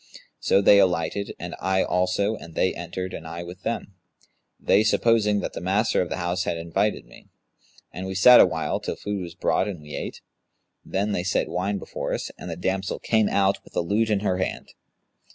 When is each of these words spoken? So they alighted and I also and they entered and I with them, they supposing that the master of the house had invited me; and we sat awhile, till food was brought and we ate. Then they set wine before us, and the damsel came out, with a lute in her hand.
So 0.39 0.63
they 0.63 0.79
alighted 0.79 1.35
and 1.37 1.53
I 1.59 1.83
also 1.83 2.35
and 2.35 2.55
they 2.55 2.73
entered 2.73 3.13
and 3.13 3.27
I 3.27 3.43
with 3.43 3.61
them, 3.61 3.93
they 4.59 4.83
supposing 4.83 5.41
that 5.41 5.53
the 5.53 5.61
master 5.61 6.01
of 6.01 6.09
the 6.09 6.17
house 6.17 6.43
had 6.45 6.57
invited 6.57 7.05
me; 7.05 7.27
and 7.93 8.07
we 8.07 8.15
sat 8.15 8.39
awhile, 8.39 8.79
till 8.79 8.95
food 8.95 9.21
was 9.21 9.35
brought 9.35 9.67
and 9.67 9.79
we 9.79 9.93
ate. 9.93 10.21
Then 10.83 11.11
they 11.11 11.23
set 11.23 11.49
wine 11.49 11.77
before 11.77 12.15
us, 12.15 12.31
and 12.39 12.49
the 12.49 12.55
damsel 12.55 12.97
came 12.97 13.29
out, 13.29 13.63
with 13.63 13.75
a 13.75 13.81
lute 13.81 14.09
in 14.09 14.21
her 14.21 14.39
hand. 14.39 14.69